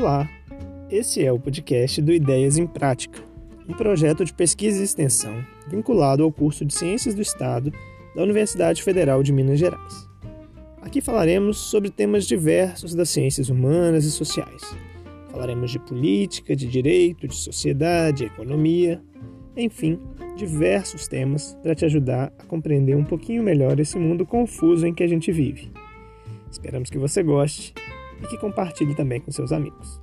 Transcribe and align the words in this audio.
Olá, 0.00 0.26
esse 0.90 1.22
é 1.22 1.30
o 1.30 1.38
podcast 1.38 2.00
do 2.00 2.10
Ideias 2.10 2.56
em 2.56 2.66
Prática, 2.66 3.22
um 3.68 3.74
projeto 3.74 4.24
de 4.24 4.32
pesquisa 4.32 4.80
e 4.80 4.82
extensão 4.82 5.44
vinculado 5.68 6.22
ao 6.22 6.32
curso 6.32 6.64
de 6.64 6.72
Ciências 6.72 7.14
do 7.14 7.20
Estado 7.20 7.70
da 8.16 8.22
Universidade 8.22 8.82
Federal 8.82 9.22
de 9.22 9.30
Minas 9.30 9.58
Gerais. 9.58 10.08
Aqui 10.80 11.02
falaremos 11.02 11.58
sobre 11.58 11.90
temas 11.90 12.26
diversos 12.26 12.94
das 12.94 13.10
ciências 13.10 13.50
humanas 13.50 14.06
e 14.06 14.10
sociais. 14.10 14.74
Falaremos 15.30 15.70
de 15.70 15.78
política, 15.78 16.56
de 16.56 16.66
direito, 16.66 17.28
de 17.28 17.36
sociedade, 17.36 18.24
economia, 18.24 19.02
enfim, 19.54 20.00
diversos 20.34 21.06
temas 21.06 21.58
para 21.62 21.74
te 21.74 21.84
ajudar 21.84 22.32
a 22.38 22.44
compreender 22.46 22.96
um 22.96 23.04
pouquinho 23.04 23.42
melhor 23.42 23.78
esse 23.78 23.98
mundo 23.98 24.24
confuso 24.24 24.86
em 24.86 24.94
que 24.94 25.02
a 25.02 25.08
gente 25.08 25.30
vive. 25.30 25.70
Esperamos 26.50 26.88
que 26.88 26.96
você 26.96 27.22
goste 27.22 27.74
e 28.22 28.26
que 28.26 28.38
compartilhe 28.38 28.94
também 28.94 29.20
com 29.20 29.30
seus 29.30 29.52
amigos. 29.52 30.00